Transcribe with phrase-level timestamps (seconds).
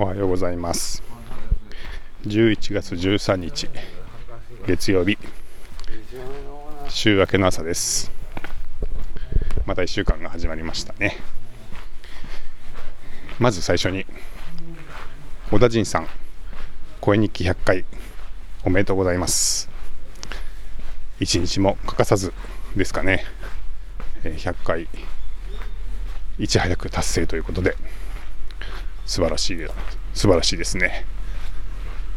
[0.00, 1.02] おはようございます。
[2.24, 3.68] 11月13日
[4.64, 5.18] 月曜日
[6.88, 8.12] 週明けの朝です。
[9.66, 11.16] また1週間が始まりましたね。
[13.40, 14.06] まず最初に
[15.50, 16.06] 小田陣さん
[17.00, 17.84] 声日記100回
[18.64, 19.68] おめでとうございます。
[21.18, 22.32] 一日も欠かさず
[22.76, 23.24] ですかね。
[24.22, 24.88] 100回
[26.38, 27.74] いち早く達成ということで
[29.08, 29.56] 素晴らしい
[30.18, 31.06] 素晴らしいですね、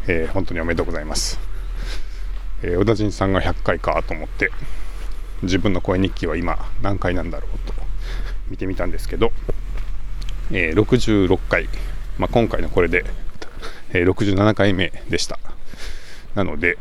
[0.07, 1.39] えー、本当におめでとうございます、
[2.63, 4.49] えー、小田陣さんが100回かと思って
[5.43, 7.75] 自分の声日記は今何回なんだろうと
[8.49, 9.31] 見てみたんですけど、
[10.49, 11.69] えー、66回、
[12.17, 13.05] まあ、今回のこれで、
[13.93, 15.37] えー、67回目でした。
[16.33, 16.79] なので、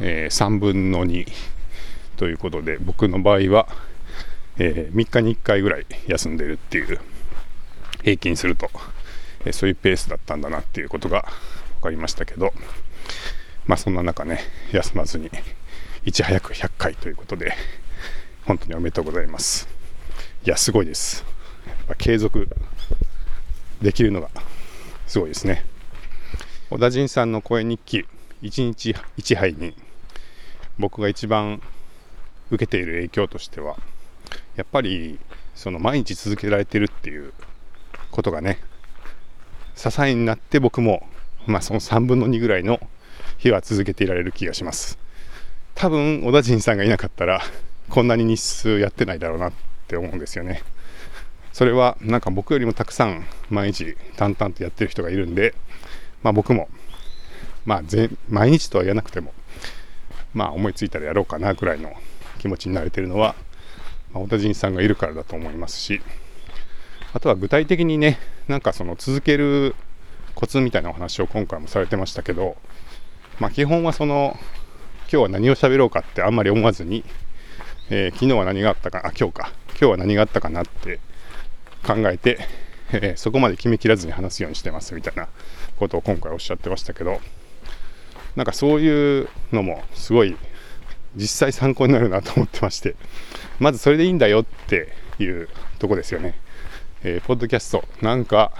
[0.00, 1.28] えー、3分の2
[2.18, 3.68] ということで僕の場合は、
[4.58, 7.00] えー、3日に1回ぐらい休んでるっていう
[8.02, 8.70] 平均すると
[9.44, 11.26] えそういうペースだったんだなっていうことが
[11.76, 12.52] 分かりましたけど、
[13.66, 14.40] まあそんな中ね、
[14.72, 15.30] 休まずに、
[16.04, 17.54] いち早く100回ということで、
[18.44, 19.68] 本当におめでとうございます。
[20.44, 21.24] いや、すごいです。
[21.66, 22.48] やっぱ継続
[23.80, 24.30] できるのが
[25.06, 25.64] すごいですね。
[26.70, 28.06] 小田陣さんの声日記、
[28.42, 29.74] 1日1杯に、
[30.78, 31.62] 僕が一番
[32.50, 33.76] 受けている影響としては、
[34.56, 35.18] やっぱり
[35.54, 37.32] その毎日続けられてるっていう
[38.10, 38.58] ことがね、
[39.74, 41.06] 支えになって僕も、
[41.46, 42.80] まあ、その3分の2ぐらいの
[43.38, 44.98] 日は続けていられる気がします。
[45.74, 47.40] 多分小田陣さんがいなかったら
[47.88, 49.52] こんなに日数やってないだろうなっ
[49.88, 50.62] て思うんですよね。
[51.52, 55.54] それはなんか僕よりもたくさん毎日淡々とやってる人がいるんで、
[56.22, 56.68] まあ、僕も
[57.64, 57.82] まあ
[58.28, 59.34] 毎日とは言わなくても
[60.32, 61.92] まあ思いついたらやろうかなぐらいの
[62.38, 63.34] 気持ちになれてるのは、
[64.12, 66.00] まあ、小田陣さんがいるからだと思いますし
[67.14, 68.18] あとは具体的にね、
[68.48, 69.74] なんかその続ける
[70.34, 72.56] コツみたいなお話を今回もされてましたけど、
[73.38, 74.38] まあ、基本はその、
[75.12, 77.04] 今日は何を喋ろうかってあんまり思わずに、
[77.90, 81.00] えー、昨日は何があったか、あ、今日か、今日は何があったかなって
[81.86, 82.38] 考えて、
[82.92, 85.28] えー、そこまで決めきらずに話すようにしてますみたいな
[85.76, 87.20] ことを今回おっしゃってましたけど、
[88.36, 90.36] なんかそういうのもすごい
[91.14, 92.96] 実際参考になるなと思ってまして、
[93.58, 96.40] まずそれでいいんだよっていうとこですよね。
[97.04, 98.52] えー、ポッドキャスト、なんか、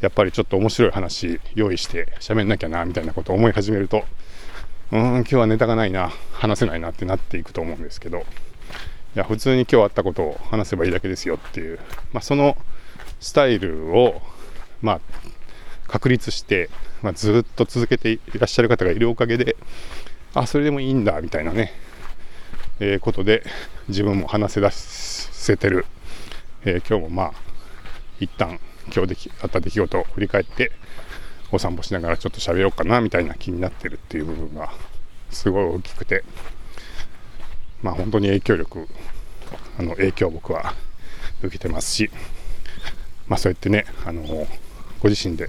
[0.00, 4.04] やっぱりちょっと面白い話用意して喋んなきゃな、みたいなことを思い始めると、
[4.92, 8.22] うーん、今日はネタがないな、話せないなってなっていくと思うんですけど、い
[9.16, 11.80] や、普通に今日あったことを話せばいいだけですよっていう、
[12.12, 12.56] まあ、その
[13.18, 14.22] スタイルを、
[14.80, 15.00] まあ、
[15.88, 16.70] 確立して、
[17.02, 19.56] まあ、ずっと続けていらっしゃる方がいるおかげで、
[20.34, 21.72] あ、それでもいいんだ、みたいなね、
[22.78, 23.42] えー、ことで、
[23.88, 25.86] 自分も話せ出せてる。
[26.64, 27.32] えー、今日もまあ
[28.20, 28.60] 一旦
[28.94, 30.70] 今日できあった出来事を振り返って
[31.50, 34.72] お散歩しながらちょっと喋ろうかなみたいな気になってるっていう部分が
[35.30, 36.24] すごい大きくて
[37.82, 38.88] まあ本当に影響力
[39.78, 40.74] あの影響を僕は
[41.42, 42.10] 受けてますし
[43.26, 44.22] まあそうやってねあの
[45.00, 45.48] ご自身で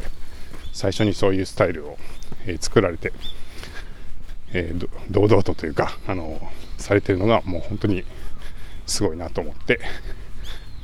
[0.71, 1.97] 最初にそういうスタイルを、
[2.45, 3.13] えー、作られて、
[4.51, 6.39] えー、堂々とというかあの
[6.77, 8.03] されてるのがもう本当に
[8.87, 9.79] すごいなと思って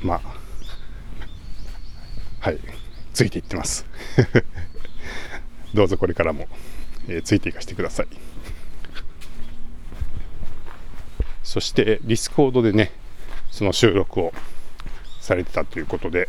[0.02, 0.20] まあ
[2.40, 2.58] はい
[3.12, 3.86] ついていってます
[5.74, 6.48] どうぞこれからも、
[7.08, 8.06] えー、ついていかせてください
[11.42, 12.92] そして Discord でね
[13.50, 14.32] その収録を
[15.20, 16.28] されてたということで、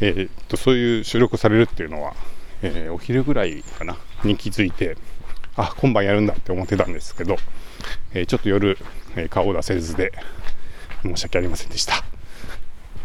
[0.00, 2.14] えー、っとそういう収録されるっていうのは、
[2.62, 4.96] えー、お昼ぐらいかなに気づいて
[5.56, 7.36] あ今晩やるんだって思ってたんですけど、
[8.12, 8.78] えー、ちょっと夜、
[9.16, 10.12] え顔を出せずで
[11.02, 12.04] 申し訳ありませんでした。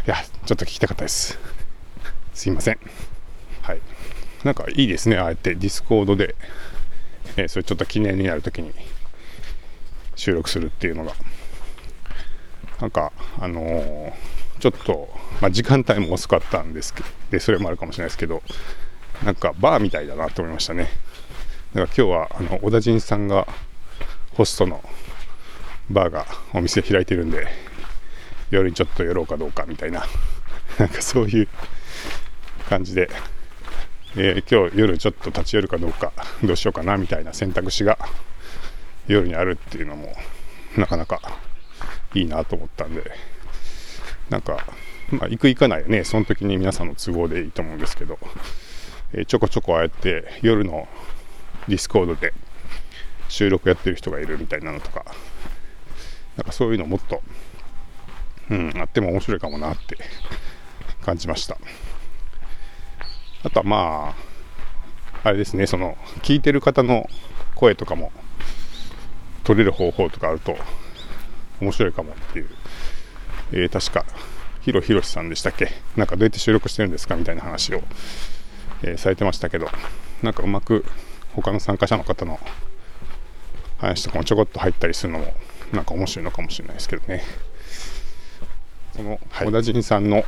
[0.05, 1.39] いや、ちょっと聞きたかったです。
[2.35, 2.79] すいません。
[3.63, 3.81] はい。
[4.43, 6.35] なんかいいですね、ああやって Discord で、
[7.37, 8.71] えー、それちょっと記念になるときに
[10.15, 11.13] 収録するっていうのが、
[12.79, 14.13] なんか、あのー、
[14.59, 15.09] ちょっと、
[15.41, 18.43] まあ、時間帯も遅かったんですけど、で、それもあるかもしれないですけど、
[19.23, 20.83] なんかバーみたいだなと思いましたね。
[20.83, 20.91] だか
[21.73, 23.47] ら今日は、あの、おだじんさんが
[24.35, 24.87] ホストの
[25.89, 27.47] バーがお店開いてるんで、
[28.51, 30.05] 夜にちょっと寄ろうかどうかみたいな、
[30.77, 31.47] なんかそういう
[32.69, 33.09] 感じで、
[34.17, 36.13] えー、今日夜ちょっと立ち寄るかどうか、
[36.43, 37.97] どうしようかなみたいな選択肢が
[39.07, 40.15] 夜にあるっていうのも、
[40.77, 41.21] なかなか
[42.13, 43.11] いいなと思ったんで、
[44.29, 44.65] なんか、
[45.11, 48.17] まあ、行く行かないよね、その時に皆さんの都合でいいと思うんですけど、
[49.13, 50.87] えー、ちょこちょこああやって夜の
[51.67, 52.33] Discord で
[53.27, 55.05] 収録やってる人がいるみたいなのとか、
[56.37, 57.21] なんかそういうのもっと
[58.49, 59.97] うん、あっても面白いかもなって
[61.03, 61.57] 感じました。
[63.43, 64.15] あとはま
[65.23, 67.09] ああれですねその聞いてる方の
[67.55, 68.11] 声とかも
[69.43, 70.57] 取れる方法とかあると
[71.61, 72.49] 面白いかもっていう、
[73.51, 74.05] えー、確か
[74.61, 75.69] ヒロヒロシさんでしたっけ？
[75.95, 77.81] なんかどうやって収録してるんですかみたいな話を、
[78.83, 79.67] えー、されてましたけど
[80.21, 80.85] なんかうまく
[81.33, 82.39] 他の参加者の方の
[83.77, 85.33] 話とかもちょこっと入ったりするのも
[85.71, 87.23] なんか面白いのかもしれないですけどね。
[88.95, 90.23] この小田陣さんの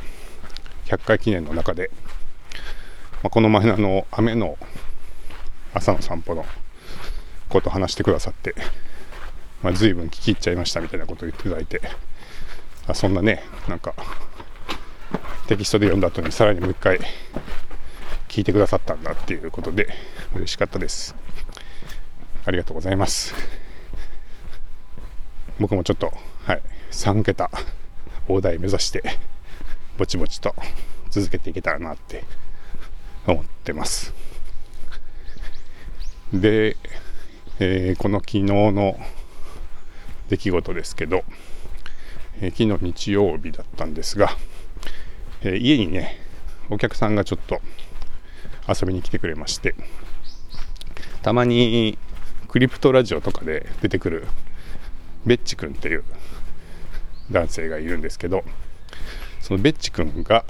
[0.86, 1.90] 100回記念の中で、
[3.22, 4.58] まあ、この前のあの雨の
[5.74, 6.44] 朝の散歩の
[7.48, 8.54] こと話してくださって、
[9.62, 11.80] まあ、随分聞き入っちゃいましたみたいなことを言っていただいて
[12.86, 13.94] あそんなねなんか
[15.46, 16.98] テキストで読んだ後にさらにもう一回
[18.28, 19.88] 聞いてくださったんだっていうことで
[20.34, 21.14] 嬉しかったです。
[22.44, 23.34] ありがとうございます。
[25.58, 26.12] 僕もちょっと
[26.44, 27.50] はい3桁
[28.28, 29.02] 大台目指して
[29.96, 30.54] ぼちぼちと
[31.10, 32.24] 続けていけたらなって
[33.26, 34.14] 思ってます。
[36.32, 36.76] で、
[37.58, 38.98] えー、この昨日の
[40.28, 41.24] 出来事ですけど、
[42.40, 44.30] えー、昨日日曜日だったんですが、
[45.40, 46.20] えー、家にね
[46.68, 47.60] お客さんがちょっと
[48.68, 49.74] 遊びに来てくれまして
[51.22, 51.98] たまに
[52.48, 54.26] クリプトラジオとかで出てくる
[55.24, 56.04] ベッチ君っていう
[57.30, 58.44] 男性がいるんですけど
[59.40, 60.44] そのベッチ君が、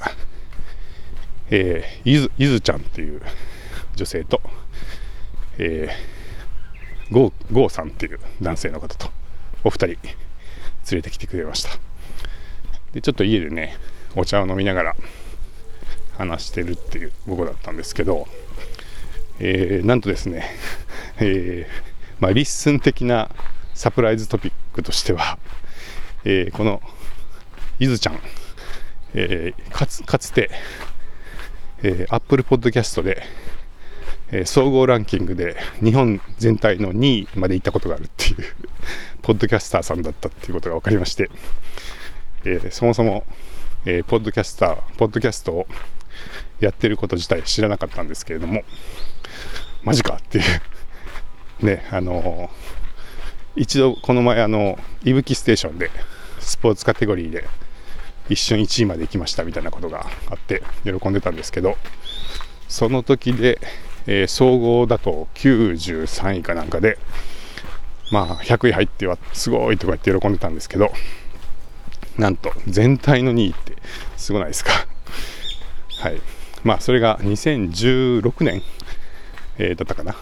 [1.50, 3.22] えー、ゆずゆずちゃんっていう
[3.94, 4.40] 女性と、
[5.58, 9.10] えー、ゴーゴーさんっていう男性の方と
[9.64, 9.98] お二人連
[10.92, 11.70] れてきてくれました。
[12.92, 13.76] でちょっと家でね
[14.16, 14.96] お茶を飲みながら
[16.18, 18.26] 話してるっていう午後だったんですけど、
[19.38, 20.50] えー、なんとですね、
[21.18, 23.30] えー、まあ、 LISTEN 的な
[23.74, 25.38] サプライズトピックとしては、
[26.30, 26.82] えー、この
[27.78, 28.20] ゆずちゃん、
[29.14, 30.50] えー、かつかつて、
[31.82, 33.22] えー、Apple Podcast で、
[34.30, 38.36] えー、総合ランキングで日本全体の2位まで行ったことがあるっていう
[39.22, 41.30] ポッドキャスターさんだったっていうことが分かりまして、
[42.44, 43.24] えー、そもそも、
[43.86, 45.66] えー、ポッドキャスターポッドキャストを
[46.60, 48.64] やってること自体知らなかったんですけれども、
[49.82, 50.42] マジかってい
[51.62, 55.90] う、ね、あのー、一度この前、あの、いぶきステーションで、
[56.48, 57.46] スポーツカテゴリーで、
[58.28, 61.76] 一瞬1位まで行きましたみたいなことがあって喜んでたんですけど
[62.68, 63.58] その時で、
[64.06, 66.98] えー、総合だと93位かなんかで
[68.12, 70.90] まあ100位入ってはすごいとか言って喜んでたんですけど
[72.18, 73.76] なんと全体の2位って
[74.16, 74.72] すごないですか？
[76.02, 76.20] はい。
[76.64, 78.62] まあそれが2016年、
[79.58, 80.16] えー、だったかな。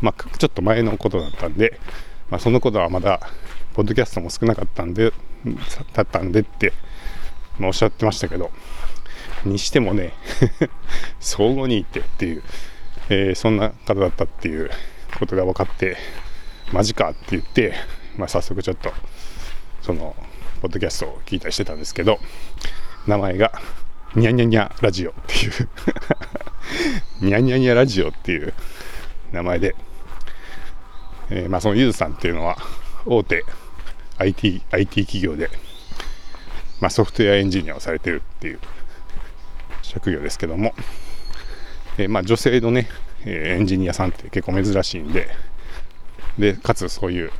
[0.00, 1.78] まあちょっと前のことだったんで、
[2.30, 3.20] まあ、そのことはまだ
[3.74, 5.12] ポッドキャストも少なかったんで
[5.92, 6.72] だったんでって、
[7.58, 8.50] まあ、おっしゃってましたけど
[9.44, 10.12] にしてもね
[11.20, 12.42] 相互にいてっていう、
[13.08, 14.70] えー、そんな方だったっていう
[15.18, 15.96] ことが分かって
[16.72, 17.74] マジかって言って、
[18.16, 18.92] まあ、早速ちょっと
[19.82, 20.14] その
[20.60, 22.18] ポッドキャストを聞いたりしてたんですけど
[23.06, 23.52] 名前が
[24.14, 25.68] ニャニャニャラジオっていう
[27.20, 28.54] ニャニャニャラジオっていう
[29.32, 29.74] 名前で、
[31.30, 32.58] えー、まあそのゆずさんっていうのは
[33.06, 33.44] 大手
[34.22, 35.50] IT, IT 企業で、
[36.80, 38.58] まあ、ソフトウェアエンジニアをされてるっていう
[39.82, 40.74] 職業ですけども、
[41.98, 42.88] えー、まあ女性のね、
[43.24, 45.28] えー、エンジニアさんって結構珍しいんで
[46.38, 47.30] でかつそういう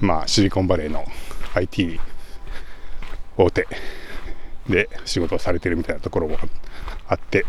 [0.00, 1.04] まあシリコンバレーの
[1.54, 2.00] IT
[3.36, 3.66] 大手
[4.68, 6.38] で仕事をされてるみたいなところも
[7.08, 7.44] あって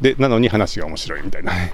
[0.00, 1.72] でなのに話が面白いみたいなね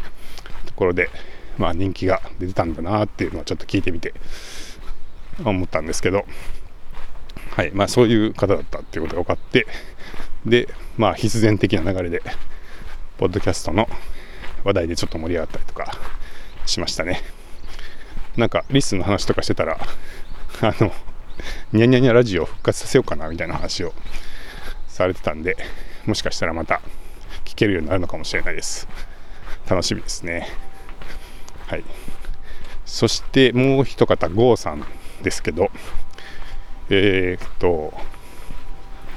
[0.67, 1.11] ところで
[1.59, 4.15] まあ人気が出てたんだなっていうのはちょっと聞いてみて
[5.45, 6.25] 思ったんですけど
[7.57, 9.67] はいまあそういう方だったっていうことが分かって
[10.45, 12.23] でまあ必然的な流れで
[13.17, 13.89] ポッドキャストの
[14.65, 15.93] 話題でちょっと盛り上がったりとか
[16.67, 17.23] しましたね。
[18.37, 19.79] なんかリスの話とかしてたら
[20.61, 20.91] あの
[21.73, 23.93] ニャニャニャラジオ復活させようかなみたいな話を
[24.89, 25.57] されてたんで
[26.07, 26.81] もしかしたらまた
[27.45, 28.89] 聞けるようになるのかもしれないです。
[29.69, 30.49] 楽しみですね。
[31.67, 31.85] はい。
[32.85, 34.85] そしてもう一方郷さん。
[35.23, 35.71] ですけど
[36.91, 37.93] えー、っと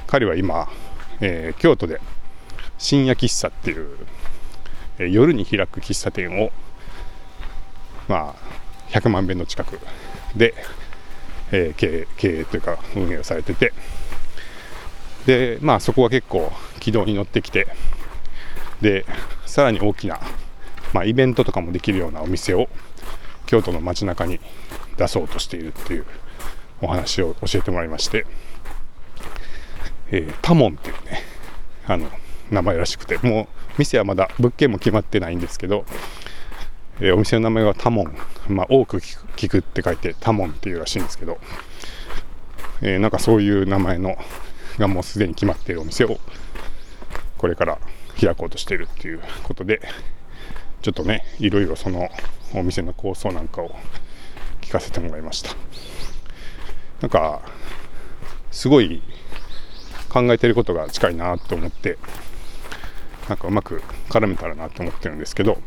[0.06, 0.68] 彼は今、
[1.20, 2.00] えー、京都で
[2.78, 3.96] 深夜喫茶っていう、
[4.98, 6.50] えー、夜に開く喫茶店を
[8.08, 9.78] まあ100万遍の近く
[10.34, 10.54] で
[11.50, 13.72] えー、経営経営というか運営をされてて
[15.26, 17.66] でまあそこは結構軌道に乗ってきて
[18.80, 19.04] で
[19.46, 20.20] さらに大きな、
[20.92, 22.68] まあ、イベントとかもできるようなお店を
[23.46, 24.40] 京都の街中に
[24.98, 26.04] 出そうとしているっていう
[26.82, 28.26] お話を教えてもらいまして、
[30.10, 31.22] えー、タモンっていうね
[31.86, 32.08] あの
[32.50, 33.46] 名前らしくてもう
[33.78, 35.84] 店はまだ物件も決まってないんですけど、
[37.00, 38.16] えーお店の名前はタモン、
[38.48, 41.38] まあ、多く聞くって書いてタモンっていうらしいんですけど、
[42.82, 44.16] えーなんかそういう名前の
[44.78, 46.18] がもうすでに決まっているお店を
[47.36, 47.78] これから
[48.20, 49.80] 開こうとしているっていうことで
[50.82, 52.08] ちょっとねいろいろその
[52.54, 53.74] お店の構想なんかを
[54.60, 55.50] 聞かせてもらいました。
[57.00, 57.42] なんか
[58.50, 59.02] すごい
[60.08, 61.98] 考えてることが近いなと思って
[63.28, 65.58] なんかうまく絡めたらなと思ってるんですけど、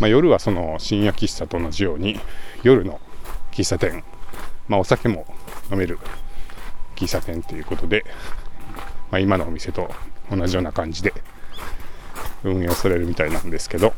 [0.00, 2.18] まあ、夜はその深夜喫茶と同じように
[2.62, 3.00] 夜の
[3.52, 4.04] 喫茶店、
[4.68, 5.26] まあ、お酒も
[5.70, 5.98] 飲める
[6.96, 8.04] 喫茶店ということで、
[9.10, 9.94] まあ、今のお店と
[10.30, 11.14] 同じような感じで
[12.42, 13.94] 運営をされるみたいなんですけど、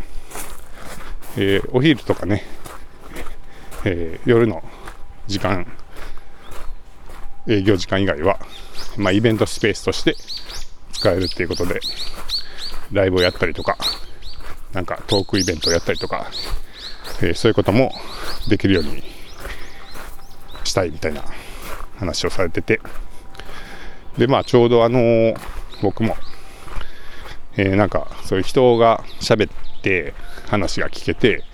[1.37, 2.45] えーお昼とかね、
[3.85, 4.63] えー夜の
[5.27, 5.67] 時間
[7.47, 8.39] 営業時間以外は、
[8.97, 10.17] まあ、イベントスペースとして
[10.93, 11.81] 使えるっていうことで
[12.93, 13.77] ライブをやったりとか
[14.73, 16.27] なんかトークイベントをやったりとか、
[17.23, 17.93] えーそういうことも
[18.49, 19.03] できるように
[20.65, 21.23] したいみたいな
[21.99, 22.81] 話をされてて
[24.19, 25.37] でまあちょうどあのー
[25.83, 26.17] 僕も、
[27.57, 30.13] えーなんかそういう人が喋って
[30.49, 31.45] 話が聞けて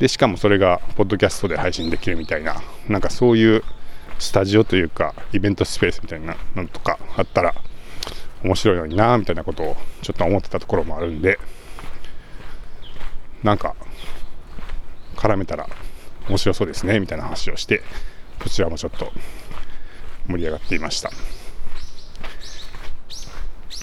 [0.00, 2.56] でしかもそれがポッドキャストで配信できるみたいな
[2.88, 3.62] なんかそういう
[4.18, 7.54] スタジオというかイベントスペースみたいなのとかあったら
[8.42, 11.38] 面白いのになみたいなことをちょっと思ってたところもあるんで
[13.42, 13.76] なんか
[15.16, 15.68] 絡めたら
[16.30, 17.82] 面白そうですねみたいな話をして
[18.42, 19.12] こちらもちょっと
[20.26, 21.10] 盛り上がっていました。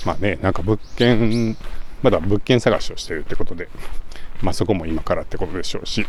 [0.03, 1.55] まあねなんか物件
[2.01, 3.69] まだ物件探しをしてるってことで
[4.41, 6.05] まあそこも今からってことでしょうし、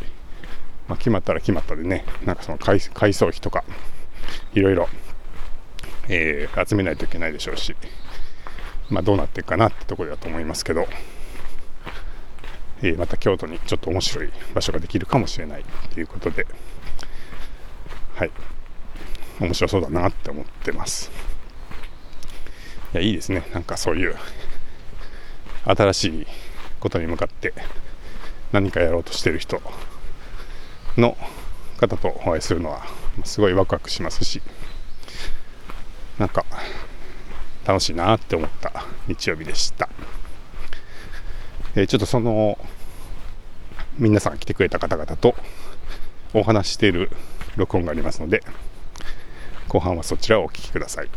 [0.87, 3.65] まあ、決まったら決まったでねなんかその改改装費とか
[4.55, 4.89] いろいろ、
[6.09, 7.75] えー集めないといけないでしょうし
[8.91, 10.87] まあどうなっていくかなってところだと思いますけど、
[12.83, 16.47] えーまた京都にちょっと面白い場所ができるかもしれないということで
[18.19, 18.33] はい。
[19.41, 21.13] 面白そうだなって思ってます。
[22.93, 23.45] いやいいですね。
[23.53, 24.17] なんかそういう
[25.65, 26.27] 新しい
[26.81, 27.55] ことに向かって
[28.53, 29.61] 何かやろうとしてる人
[30.97, 31.17] の
[31.79, 32.79] 方とお会いするのは
[33.17, 34.43] まあすごいワクワクしますし
[36.19, 36.45] なんか
[37.65, 39.89] 楽しいなって思った日曜日でした、
[41.75, 42.59] えーちょっとその
[43.99, 45.35] 皆さん来てくれた方々と
[46.33, 47.11] お話ししている
[47.57, 48.43] 録音がありますので
[49.69, 51.09] 後半はそちらをお聞きください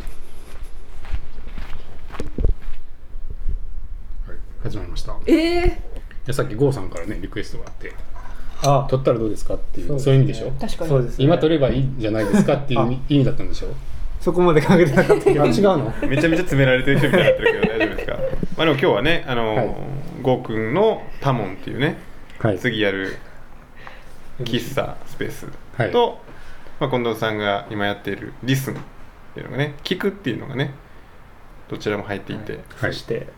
[4.28, 5.14] はい、始まりました。
[5.14, 7.94] いええやさっき郷さんからねリクエストがあって、
[8.64, 8.88] あ。
[8.90, 10.52] 撮ったらどうですかっていうそう,、いう意味でしょ？
[10.60, 10.90] 確かに。
[10.90, 12.92] そうです、ね、今撮ればいいんじゃないですかっていう あ。
[13.10, 13.68] 意味だったんでしょ。
[14.20, 15.44] そこまで考えてなかったけど。
[15.44, 15.94] あ違うの？
[16.08, 18.14] めちゃめちゃ詰められてる人みたいになってるけど大丈夫ですか？
[18.58, 19.76] まあでも今日はねあの、はい
[20.22, 21.98] ゴーくんのタモンっていうね
[22.38, 22.60] はい。
[22.60, 23.18] 次やる
[24.42, 25.92] 喫茶スペースはい。
[25.92, 26.20] と、
[26.80, 28.78] まあ、近藤さんが今やっているリスンっ
[29.34, 30.76] ていうのがね聞くっていうのがね
[31.70, 32.62] どちらも入っていて、はい。
[32.94, 33.30] そして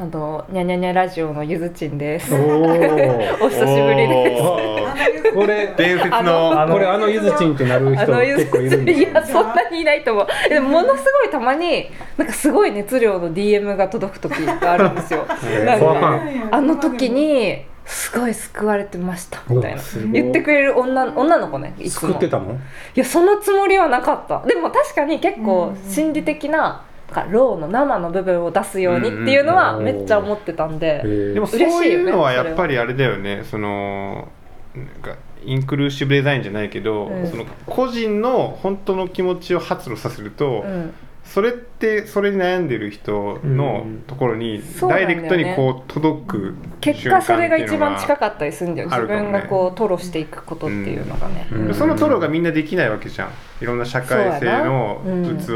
[0.00, 2.34] あのニャニャニャラジオのゆずちんです。
[2.34, 2.62] おお
[3.44, 5.32] お久しぶりです。
[5.34, 10.26] これ伝説あのこれあのゆずちんってなる人あのゆず結構いるんですよいやそんなにいないと思う。
[10.48, 15.26] でもものすごいたまになんかすごい熱量の DM が届く時があるんですよ。
[15.44, 15.64] えー。
[15.66, 19.82] なんフォアフかァンあの時にすごい救われてましたみたいな。
[19.82, 22.08] い言ってくれる女女の子ねいつも。
[22.08, 22.52] 作ってたの？
[22.52, 22.56] い
[22.94, 24.40] やそのつもりはなかった。
[24.46, 31.34] でも確かに結構心理的なかローの生の部分を出すようにっていうのはうんめっちゃ思ってたんで、えー。
[31.34, 33.44] でもそう嬉しいうのはやっぱりあれだよね。
[33.50, 34.28] その
[34.74, 37.30] なんかインクルーシブデザインじゃないけど、うん。
[37.30, 40.94] その個人の本当の気持ちを発露させると、うん
[41.32, 44.02] それってそれに悩んでる人のうん。
[44.06, 48.98] ところにダイレクトにこう届く結果それが一番近くかったりするんだよね。
[49.06, 51.74] 分がこう吐露していくことっていうのがね、うん。
[51.74, 53.30] そのトロがみんなできないわけじゃん。
[53.60, 55.02] いろんな社会性の
[55.38, 55.52] 器じ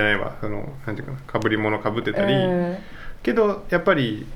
[0.00, 1.18] ゃないわ、そのなんていうかな。
[1.26, 2.76] かぶり物かぶってたり、うん。
[3.24, 4.26] けどやっぱり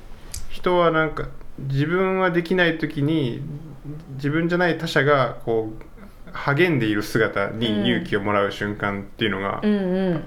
[0.48, 1.28] 人はなんか
[1.58, 3.42] 自分はできない時に
[4.16, 5.84] 自分じゃない他者がこう
[6.32, 7.58] 励んでいる姿うん。
[7.58, 9.60] に勇気をもらう瞬間っていうのが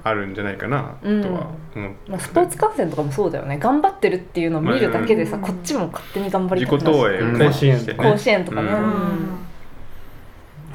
[0.03, 1.21] あるんじゃないかなとうん。
[1.33, 3.57] は思って、まあ、スポーツ観戦とかもそうだよね。
[3.57, 6.93] 頑張ってるっていうのを見るだけでさ、うんこっちも勝手に頑張り自たくなる。
[6.93, 7.45] 己投影をうんね。
[7.47, 7.97] 甲子園してね。
[8.11, 8.77] 甲子園とかね、うん。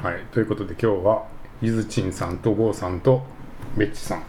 [0.03, 0.19] はい。
[0.31, 1.23] ということで今日は
[1.61, 3.23] ゆずちんさんと郷さんと
[3.77, 4.23] ベッチさん。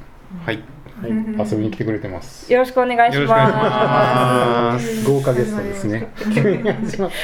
[0.45, 0.63] はい
[1.03, 1.11] はい
[1.51, 2.53] 遊びに来てくれてます。
[2.53, 3.27] よろしくお願いしま
[4.73, 5.05] ます。
[5.05, 6.09] 豪華ゲストですね。
[6.35, 7.17] 急に始まった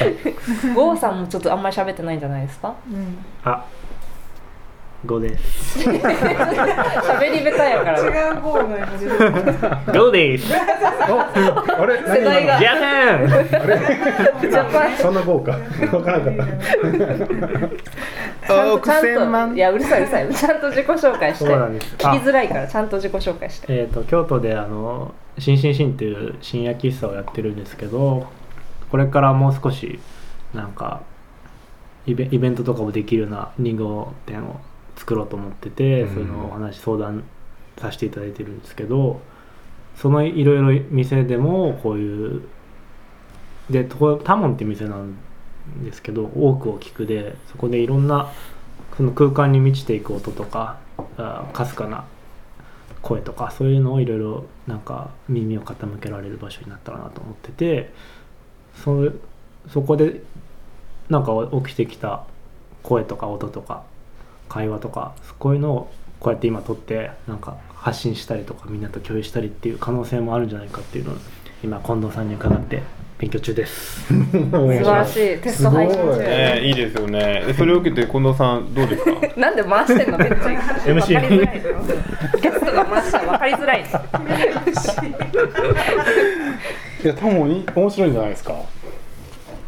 [0.43, 2.73] す郷さんもちょっとあんまり喋ってないんじゃないですか？
[2.91, 3.17] うん。
[3.43, 3.65] あ
[5.05, 5.79] 5です。
[5.87, 5.93] 喋
[7.31, 10.51] り下手やから違う方が始める5です。
[10.57, 11.97] あれ？
[12.01, 12.57] 世代が。
[12.59, 13.29] じゃーん
[14.41, 14.97] ジャパン。
[14.97, 15.51] そんな豪華？
[15.51, 15.57] わ
[16.03, 16.43] からなかった
[18.47, 19.55] ちゃんと億千万。
[19.55, 20.33] いやうるさいうるさい。
[20.33, 21.45] ちゃんと自己紹介して。
[21.45, 21.95] そうなんです。
[21.95, 23.67] 聞きづらいからちゃんと自己紹介して。
[23.69, 28.27] えー、と京都であの新新新っていう深夜喫茶をやってるんですけど
[28.89, 29.99] これからもう少し
[30.53, 31.01] なんか
[32.05, 34.59] イベイベントとかもできるような2号店を
[34.95, 36.13] 作ろうと思ってて、うん。
[36.13, 37.23] そういうのをお話相談
[37.77, 39.21] させていただいてるんですけど
[39.95, 42.41] そのいろいろ店でもこういう
[43.69, 45.15] でとこタモンって店なん
[45.83, 48.31] ですけど多くを聞くでそこでいろんな
[48.95, 50.77] その空間に満ちていく音とか
[51.53, 52.05] かすかな
[53.01, 57.93] 声とかそういうのをいろいろなんか耳を傾けられる場所になったらなと思ってて
[58.83, 59.11] そ
[59.71, 60.21] そこで
[61.09, 61.31] なんか
[61.65, 62.23] 起きてきた
[62.83, 63.83] 声とか音とか
[64.49, 71.15] 会話とかこういうのをこうやって今撮ってなんか発信したりとかみんなと共有したりっていう可能性もあるんじゃないかっていうのを
[71.63, 72.83] 今近藤さんに伺って
[73.17, 74.05] 勉強中で す。
[74.07, 75.37] 素晴らしい。
[75.39, 76.17] テスト配信中。
[76.21, 77.43] えーいいですよね。
[77.47, 79.11] でそれを受けて近藤さんどうですか？
[79.37, 80.17] なんで回してんの。
[80.19, 80.49] めっちゃ MC
[80.85, 83.83] 分かりづらいじゃんゲストが回したら分かりづらい
[87.03, 88.53] いや多分いい面白いんじゃないですか。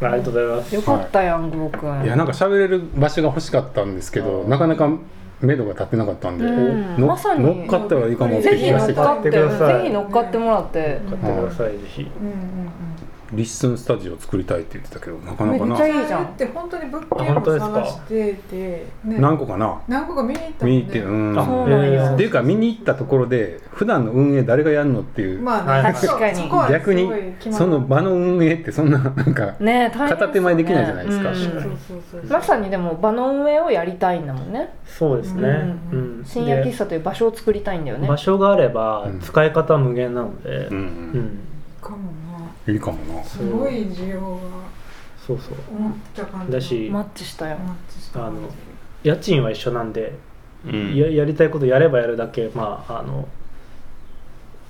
[0.02, 0.74] ありがとうございます。
[0.74, 2.04] よかったやん、ゴーくん。
[2.04, 2.06] い。
[2.08, 4.88] やなんか喋れる場所が欲しかったんですけどなかなか
[5.40, 7.00] 目処が立ってなかったんで、うん。
[7.00, 7.42] のまさに。
[7.42, 9.04] 乗っかったらいいかもってぜひ気がしてきた。
[9.04, 9.38] 乗っかって、ぜ
[9.84, 11.00] ひ乗っかってもらって。
[11.08, 12.02] 買ってください、ぜひ。
[12.02, 12.89] うんうん
[13.32, 15.72] リッスンスタジオ作りたいって言ってたけどなかなめっかな。
[15.74, 16.24] うんちゃいいじゃん。
[16.24, 19.80] って本当に物あ件を探してて、ね、何個かな？
[19.86, 21.38] 何個か見に行った見にもんね行ってうん。
[21.38, 26.50] あそうなんやっていうか見に行ったところで普段の運営誰がやるのっていう、まあね、確かに。
[26.72, 27.10] 逆に
[27.52, 31.30] その場の運営ってそんななんかね片手間にできないじゃないですか。
[31.30, 31.36] うん。
[31.36, 31.68] そうそうそ
[32.18, 34.74] うそうまさにでも場の運営をやりたいんだもんね。
[34.86, 35.48] そうですね。
[35.92, 36.24] ううんん。
[36.24, 38.08] 深夜喫で茶という場所を作りたいんだよね。
[38.08, 39.20] 場所があればうん。
[39.20, 41.38] 使い方は無限なので、うん、うん。
[41.80, 41.98] かも
[42.70, 43.14] いいかもな。
[43.20, 44.38] なすごい需要が
[45.26, 45.54] そうそう。
[45.76, 47.56] 思った感じだしマッチしたよ。
[47.58, 48.36] マッチしたあの
[49.02, 50.12] 家賃は一緒なんで、
[50.66, 50.94] うん。
[50.96, 53.28] ややりたいことやればやるだけまああの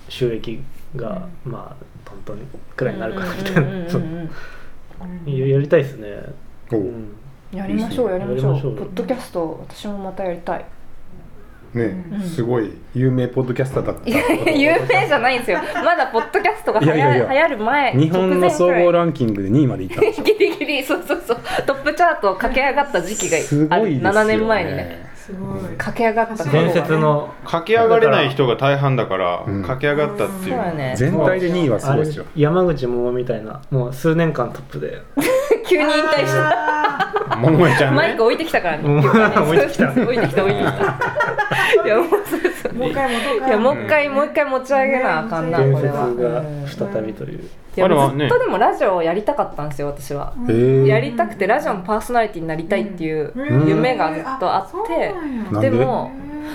[0.09, 0.61] 収益
[0.97, 2.39] が、まあトントン
[2.77, 4.31] くらいになるかなみたいうんうんうん
[5.27, 6.17] なややりたいですね。
[6.73, 6.81] おう。
[6.81, 7.17] うん。
[7.53, 8.77] やりましょうやりましょう。
[8.77, 10.65] ポッドキャスト私もまたやりたい
[11.75, 12.23] ね、うん。
[12.23, 14.11] すごい有名ポッドキャスターだった。
[14.51, 15.59] 有名じゃないんですよ。
[15.85, 17.49] まだポッドキャストが流行いやいやいや。
[17.49, 20.01] 流行る前日本の総合ンランキングで2位までいった。
[20.23, 21.39] ギリギリそうそうそう。
[21.67, 23.83] トップチャートを駆け上がった時期すがある。
[23.85, 25.77] ごいですよ、ね、7年前にねすごい。
[25.77, 26.45] 駆け上がった。
[26.45, 27.33] 伝説の。
[27.45, 29.63] 駆け上がれない人が大半だから、うん。
[29.63, 30.41] 駆け上がったっていう。
[30.43, 30.95] そうやね。
[30.97, 32.25] 全体で2位はすごいですよ。
[32.35, 35.03] 山口百みたいなもう数年間トップで。
[35.69, 37.37] 急に引退した。
[37.37, 37.97] 桃江ちゃんね。
[37.97, 38.83] マイク置いてきたからね。
[38.85, 38.99] うん。
[39.47, 39.91] 置いてきた。
[39.91, 40.43] 置いてきた。
[40.43, 41.85] 置いてきた。
[41.85, 42.75] いやもうそうそう。
[42.75, 46.43] もう一回もう一回もう一回持ち上げなあかんなこれは。
[46.67, 47.41] 再びという。
[47.75, 50.33] ずっとでもラジオをやりたかったんですよ私は。
[50.87, 53.69] やりたくてラジオのパーソナリティになりたいっていううん。
[53.69, 55.10] 夢がずっとあって
[55.61, 55.71] で？
[55.71, 56.11] も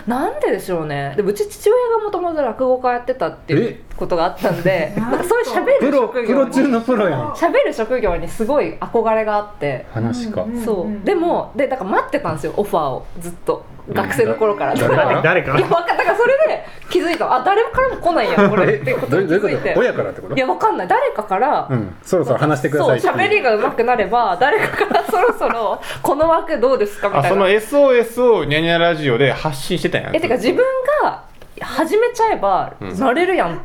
[0.07, 1.13] なんででしょうね。
[1.15, 7.21] でもうち父親がもともと落語家やってたっていうことがあったんで えなんかそういう喋るプロ職業プロのプロやん。
[7.31, 9.85] 喋る職業にすごい憧れがあって。
[9.93, 11.05] 話か、うんそう。
[11.05, 13.05] でもでだから待ってたんですよオファーを。
[13.19, 13.63] ずっと。
[13.93, 15.55] 学生の頃から、誰から 誰か。
[15.57, 17.31] いや分かだからそれで気づいた。
[17.31, 18.65] あ誰からも来ないやん これ。
[18.65, 19.75] っていうことに気づいて。
[19.77, 20.35] 親からってこと？
[20.35, 20.87] いやわかんない。
[20.87, 27.09] 誰かから、うん、そろそろ話してくださいそう喋りが上手くなれば誰かからそろそろこの枠どうですか？
[27.09, 27.27] みたいな。
[27.27, 30.57] あその SOS をニャニャラジオで発信してたんやえてか自分
[31.03, 31.21] が
[31.61, 32.99] 始めちゃえばうん。
[32.99, 33.59] なれるやんっ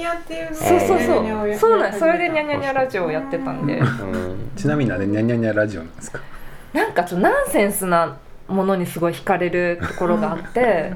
[0.00, 1.78] やっていう、そうそうそうそう。
[1.78, 6.20] なんそれでニャニニャニャラジオをやってたんでうんちなみにあれニャニャニャラジオなんですか
[6.72, 8.16] なんかちょっとナンセンスな
[8.48, 10.92] ものにすごい惹かれるところがあって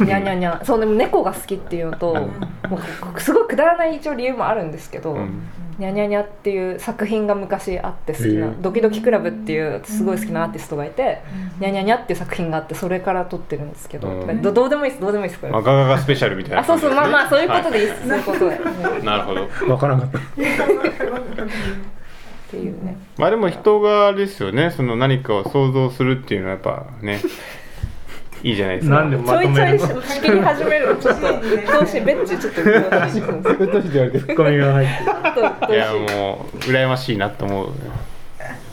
[0.00, 2.78] ニャニャニャそうでも猫が好きっていうのとも
[3.16, 5.18] うすごいくだらない一応理由もあるんですけど、
[5.78, 11.22] うんニャニャニャっていう作品が昔あって好きなへえ「ドキドキクラブ」っていうすごい好きなアーティストがいて
[11.60, 14.42] 「ニャニャニャ」っていう作品があってそれから撮ってるんですけど、うん。
[14.42, 15.40] どどうでもいいですどうでもいいです。
[15.40, 18.56] これあガガガスペシャルみたいなあそうそうまあまあそういうことででいいです、そういうことで、
[19.00, 19.72] すなるほど。
[19.72, 20.18] わからなかった。
[20.18, 20.22] っ
[22.48, 22.96] ていうね。
[23.18, 24.70] まあでも人があれですよね。
[24.70, 27.20] その何かを想像するっていうのはやっぱね
[28.46, 28.94] いいじゃないですか。
[28.94, 30.96] なんでちょいちょいまとめるの仕切り始めるの。
[31.02, 32.76] ちょっと鬱陶しいベッチちょっといちょっ
[33.58, 34.88] うっとうしいって言われてツッコミが入っ
[35.66, 37.68] ていやもう羨ましいなと思う。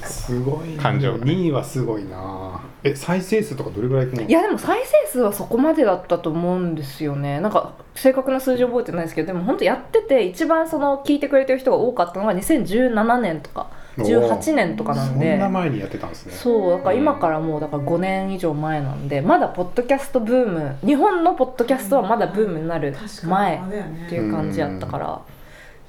[0.03, 2.61] すごい感情2位はすごいな。
[2.83, 4.21] え再生数とかどれぐらいいくの？
[4.21, 7.39] いやでも再生数はそこまでだったと思うんですよね。
[7.41, 15.31] なんか正確な数字覚えてないですけどでも本当やってて一番その聞いてくれてる人が多かったのが2017年とか18年とかなんで。
[15.31, 16.33] そんな前にやってたんですね。
[16.33, 23.61] そうだから今からもうだから5年以上前なんでまだポッドキャストブーム日本のポッドキャストはまだブームになる前っ
[24.09, 25.21] ていう感じやったから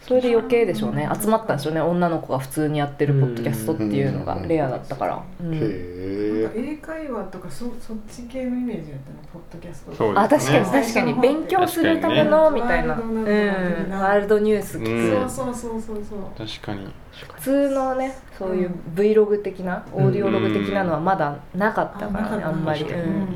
[0.07, 1.09] それで余計でしょうね。
[1.19, 1.81] 集まったんでしょうね。
[1.81, 5.55] 女の子が普通にやってるポッドキャストっていうのがレアだったから、うん。
[5.55, 6.47] へえ。
[6.47, 9.17] か英会話とかそそっち系のイメージやったの？
[9.33, 16.05] ポッドキャストそうあ確かにね確かに勉強するためのみたいな、確かにうんねワールドニュース聞く、うんそうそうそうそう。
[16.05, 16.93] そう確かに。
[17.37, 23.03] 普通のねそういう Vlog 的なオーディオログ的なのはまだなかったからねあんまり、確かに。
[23.05, 23.27] うん。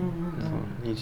[0.84, 1.00] そうそうで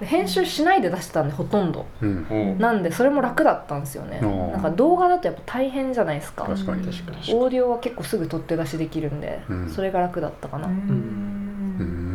[0.00, 1.86] 編集しないで出してたんでほとんど。
[2.00, 2.58] うん。
[2.58, 4.20] なんでそれも楽だったんですよね。
[4.22, 6.44] あーなんか動画だとやっぱ大変じゃないですか。
[6.44, 7.16] 確かに確かに。
[7.34, 9.68] オーディオは結構すぐ取って出しできるんで、うん。
[9.68, 10.72] それが楽だったかな、うん。
[10.72, 12.07] うん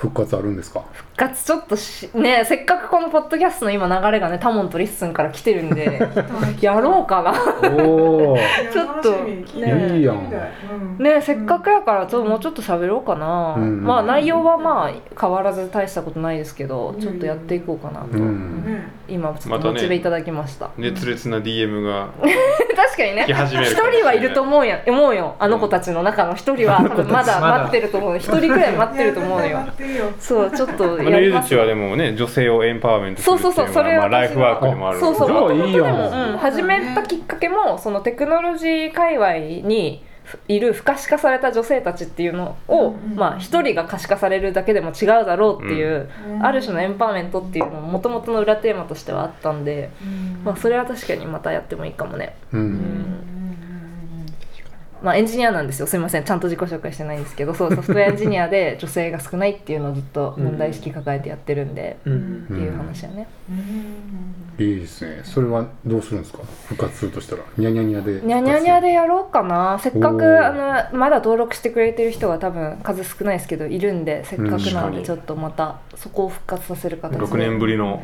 [0.00, 0.82] 復活あるんですか？
[0.94, 6.08] 復活ちょっとしねせっかくこのポッドキャストの今流れがね多聞と LISTEN から来てるんで
[6.62, 7.34] やろうかな。
[7.84, 8.36] おお
[8.72, 9.12] ちょっと。
[9.12, 10.96] ねいいやん。
[10.98, 13.84] ねせっかくやからちょっともうちょっと喋ろうかな、うん。
[13.84, 18.64] まあ内容はまあ変わらず大したことないですけどちょっとやっていこうかなと、うん。
[18.64, 22.08] ね今ちょっとモチベいただきました、熱烈な DM が。
[22.74, 23.26] 確 かにね。
[23.28, 23.34] 一
[23.90, 25.36] 人はいると思うや思うよ。
[25.38, 26.78] あの子たちの中の一人は。
[26.82, 28.16] 多分まだ待ってると思う。
[28.18, 29.60] 一人くらい待ってると思うよ。
[30.18, 31.46] そうちょっとやります。
[31.46, 36.30] ゆずちはでもね女性をエンパワーメントするっていうのそうそうそうそれがまあライ私フワークでもあるそうそうもともとでも、いいやん。
[36.32, 39.32] うん、始めたきっかけもそのテクノロジー界隈
[39.66, 40.04] に
[40.48, 49.90] いる不可視化された女性たちっていうのを、まあ一人が可視化されるだけでも違うだろうっていう、うんある種のエンパワーメントっていうのももともとの裏テーマとしてはあったんで、
[50.44, 53.30] まあ、それは確かにまたやってもいいかもね、ううんん
[55.02, 55.86] まあ、エンジニアなんですよ。
[55.86, 56.24] すいません。
[56.24, 57.54] ちゃんと自己紹介してないんですけど。
[57.54, 62.46] そうソフトウェアエンジニアで 女性が少ないっていうのをずっと問題意識抱えてやってるんで、うん。
[62.50, 63.26] っていう話やね、
[64.58, 65.20] いいですね。
[65.24, 66.40] それはどうするんですか？
[66.68, 67.42] 復活するとしたら。
[67.56, 68.26] ニャニャニャで。
[68.26, 69.78] にゃにゃにゃでやろうかな。
[69.80, 77.24] せっかくあのまだ登録してくれてる人が多分数少ないですけどいるんでせっかくなんでちょっとまたそこを復活させる形で。
[77.24, 78.02] 6年ぶりの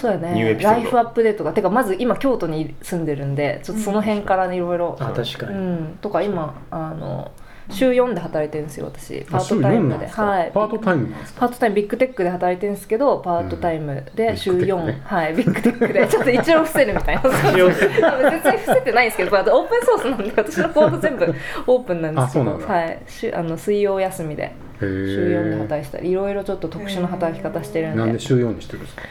[0.00, 0.58] そうやね。
[0.62, 4.96] ライフアップデートがてかまず今京都に住んでるんでちょっとその辺からいろいろ。
[5.00, 5.98] あ確かうに、ん。
[6.00, 7.32] とか今あの
[7.70, 9.26] 週4で働いてるんですよ私。
[9.30, 10.06] パあ週4ートタイムで。
[10.06, 10.50] はい。
[10.54, 15.00] パートタイムパートタイムビッグテックで働いてるんですけどパートタイムで週ビッグテッ4、クね。
[15.04, 16.06] はいビッグテックで。
[16.08, 17.22] ちょっと一応伏せるみたいな。
[17.22, 17.60] 別に
[18.58, 21.34] 伏せてないんですけどオープンソースなんで私のコード全部
[21.66, 22.52] オープンなんですけど。
[22.58, 22.98] はい。
[23.08, 27.98] しあの水曜休みでへ週4でえ働いてたりいろいろちょっと特殊な働き方してるんで。
[27.98, 29.02] なんで週4にしてるんですか？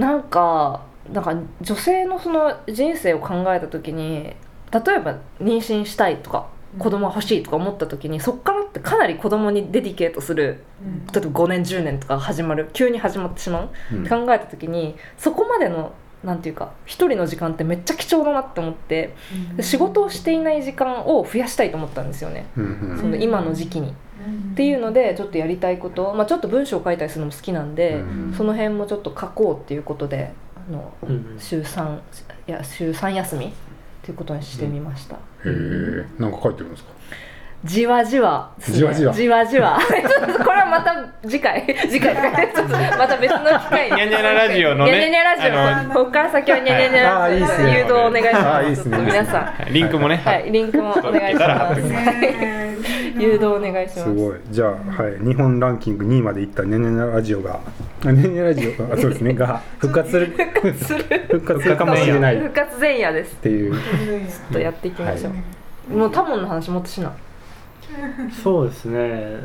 [0.00, 4.34] なんかなんか女性のその人生を考えた時に例
[4.96, 10.62] えば妊娠したいとか子供が欲しいとか思った時にそっからってかなり子供にデディケートする
[11.12, 14.00] 例えば5年10年とか始まる急に始まってしまう、うん。
[14.02, 15.92] って考えた時にそこまでの
[16.24, 19.14] なんていうか一人の時間ってめっちゃ貴重だなって思って
[19.56, 23.94] で仕事をしていない時間を増やしたいと思ったんですよね、うんその今の時期に。
[24.52, 30.32] っていうのでちょっとやりたいこと、まあ、ちょっと文章を書いたりするのも好きなんで、うんその辺もちょっと書こうっていうことで
[30.68, 31.96] あの、うん週3
[32.46, 33.50] いや週3休みっ
[34.02, 36.90] ていうことにしてみました、へえなんか書いてるんですか？
[37.62, 39.12] じわじわね、じわじわ。
[39.12, 39.78] じわじわ。
[40.44, 42.14] これはまた次回次回
[42.96, 43.96] また別の機会に。
[43.96, 45.60] ニャニャララジオのねニャニャラジオ。
[45.60, 47.20] あここから先はニャニャニャラジオ。
[47.20, 47.76] あーいいっすね。
[47.76, 48.96] 誘導お願いしあーますいいっすね。
[48.96, 49.44] ちょっと皆さん。
[49.44, 50.50] はいリンクもね、はい。
[50.50, 51.80] リンクもお願いします。
[53.18, 54.02] 誘導お願いします。
[54.04, 54.36] すごい。
[54.50, 57.60] じゃあ、はい、日本ランキング2位までいったニャニャニャラジオが
[58.06, 59.34] あニャニャラジオがあそうですね。
[59.34, 60.26] が復活する。
[60.26, 61.04] 復活する。
[61.28, 62.36] 復活するかもしれない。
[62.36, 63.34] っ復活前夜です。
[63.36, 63.74] ていう。
[63.74, 65.30] ちょっとやっていきましょ
[65.90, 67.12] う、もうタモンの話もっとしな
[68.42, 69.44] そうですね。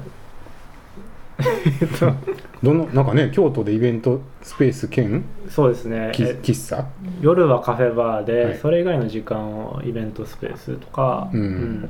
[2.63, 6.11] どのなんかね京都でイベントスペース兼そうですね。
[6.13, 6.85] 喫茶？
[7.21, 8.57] 夜はカフェバーで、はい。
[8.57, 11.89] それ以外の時間をイベントスペースとか、うん。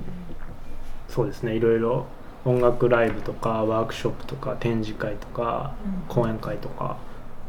[1.08, 1.56] そうですね。
[1.56, 2.06] いろいろ
[2.44, 5.74] 音楽ライブとかワークショップとか展示会とか
[6.08, 6.98] 講演会とか。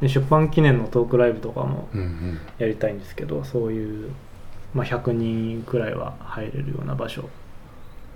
[0.01, 2.39] で出版記念のトークライブとかもうんうん。
[2.59, 4.11] やりたいんですけどそういう、
[4.75, 7.31] まあ、100人くらいは入れるような場所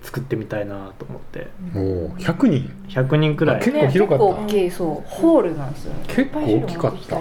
[0.01, 1.47] 作ってみたいなと思って。
[1.75, 2.71] おお100人。
[2.89, 3.61] 100人くらい。
[3.61, 4.23] 結構広かった。
[4.25, 5.93] ね、結構大きいそうホールなんですよ。
[5.93, 7.17] ね結構大きかった。
[7.17, 7.19] あ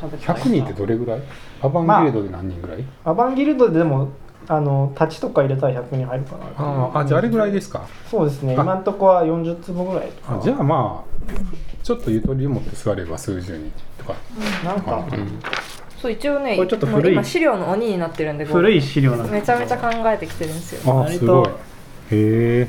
[0.00, 0.32] 喋ってた。
[0.32, 1.20] 100人ってどれぐらい？
[1.62, 4.08] アバンギルドで何人ぐらい、アバンギルドででも
[4.48, 6.44] あの立ちとか入れたら100人入るかな。
[6.56, 7.86] あああじゃああれぐらいですか？
[8.10, 8.56] そうですね。
[8.58, 8.62] あ。
[8.62, 14.14] 今んとこは40坪ぐらいとかあじゃあまあちょっとゆとりを持って座れば数十人とか。
[14.64, 15.06] なんか、
[16.02, 17.02] そう一応ねこれちょっと古い。
[17.02, 20.92] もう今資料の鬼になってるんで古い資料なんでめちゃめちゃ考えてきてるんですよ。
[20.92, 21.18] あ割と。
[21.20, 21.48] すごい。
[21.48, 21.52] へ
[22.10, 22.68] え。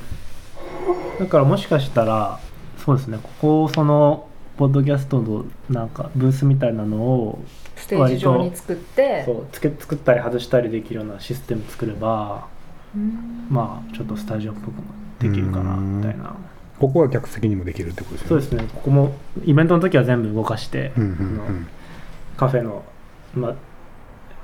[1.20, 2.40] だからもしかしたら
[2.86, 7.40] そうですねここをそのポッドキャストのなんかブースみたいなのを
[7.76, 9.24] ステージ上に作って。
[9.26, 12.46] そうつけ作ったり外したりできるようなシステム作れば
[12.96, 13.48] うん。
[13.50, 14.84] まあちょっとスタジオっぽくも
[15.18, 16.36] できるかなみたいな。
[16.80, 18.42] ここは客席にもできるってことですよね。
[18.44, 21.68] そうですねここもイベントの時は全部動かして、うんうん
[22.36, 22.84] カフェの、
[23.34, 23.56] ま、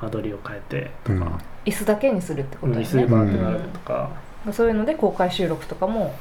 [0.02, 1.20] 間取りを変えてとうん。
[1.20, 4.10] か、椅子だけにするってことだ椅子でよね、バーって並べとか、
[4.52, 6.16] そういうので公開収録とかも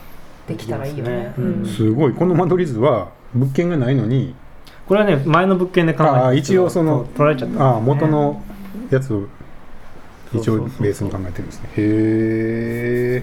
[0.47, 1.33] できたらいいよね。
[1.35, 1.47] すね。
[1.47, 1.67] うん。
[1.67, 2.13] すごい。
[2.15, 4.35] この間取り図は物件がないのに
[4.87, 7.63] これはね前の物件で考えてああ一応その取られちゃった。
[7.63, 8.43] ああ元の
[8.91, 9.27] やつを
[10.35, 11.69] 一応ベースに考えてるんですね。
[11.77, 13.23] へ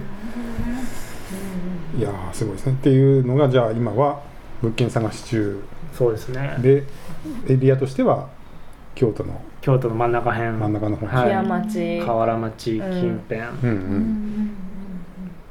[1.98, 2.72] いやーすごいですね。
[2.72, 4.20] っていうのがじゃあ今は
[4.62, 5.62] 物件探し中。
[5.92, 6.56] そうですね。
[6.60, 6.84] で
[7.48, 8.28] エリアとしては
[8.96, 10.50] 京都の京都の真ん中辺。
[10.52, 11.06] 真ん中の方。
[11.06, 11.46] に、はい。
[11.46, 13.40] 町、河原町近辺。
[13.40, 14.56] うんうん。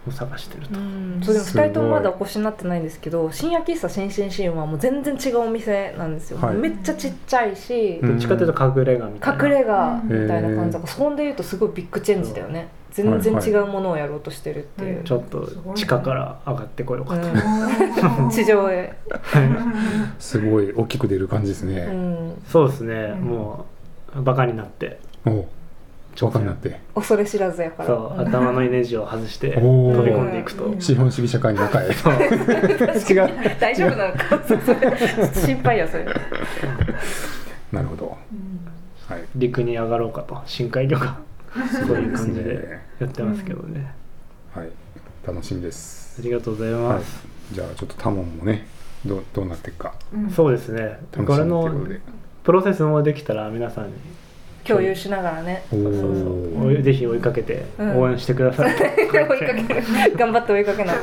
[0.08, 1.68] を探してると、うん、そうでもすごい。
[1.68, 6.56] 2人ともまだお越しになってないんですけど深夜喫茶新進シーンはもう全然違うお店なんですよ、はい。
[6.56, 9.44] めっちゃちっちゃいし、うんどっちかというと隠れ家みたいな。
[9.44, 17.28] 隠れ家みたいな感じだからそんでいうとすごいビッグチェンジだよね全然違うものをやろうとしてるっていう、ちょっと地下から上がってこようかと、
[18.24, 18.30] うん。
[18.32, 18.94] 地上へ、
[20.18, 23.66] すごい大きく出る感じですうね、ん、そうですね、も
[24.18, 24.98] うバカになって。
[25.26, 25.50] おお
[26.16, 26.80] 超過になって。
[26.96, 27.88] 恐れ知らずやから。
[27.88, 28.22] そう。
[28.22, 31.94] 頭のイメージを外して飛び込んでいくと、資本主義社会の中へ違う。
[33.60, 34.42] 大丈夫なのか？
[35.34, 36.06] 心配やそれ。
[37.74, 38.18] なるほど。
[39.10, 39.24] はい。
[39.36, 40.42] 陸に上がろうかと。
[40.46, 41.18] 深海魚が。
[41.86, 43.94] そういう感じでやってますけどね、
[44.54, 44.70] はい。
[45.26, 46.18] 楽しみです。
[46.20, 46.82] ありがとうございはい。
[46.84, 48.68] ます、じゃあちょっとタモンもね
[49.06, 49.96] どうどうなっていくか
[50.34, 51.00] そうですね。
[51.12, 51.70] これの
[52.44, 53.94] プロセスもできたら皆さんに
[54.64, 55.64] 共有しながらね。
[55.72, 56.64] おそうそう。
[56.64, 58.02] お追いぜひ追いかけてうん。
[58.02, 59.64] 応援してください、 追いかける。
[60.18, 60.96] 頑張って追いかけない。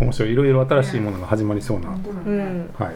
[0.00, 0.32] 面白い。
[0.32, 2.70] いろいろ新しいものが始まりそうな、うん。
[2.78, 2.94] はい、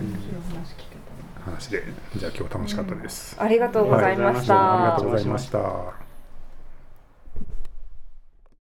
[1.44, 1.82] 話で。
[2.16, 6.01] じゃあ今日楽しかったです、ありがとうございました、ありがとうございました